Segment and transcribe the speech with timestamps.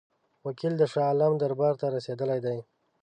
[0.45, 2.57] وکیل د شاه عالم دربار ته رسېدلی دی.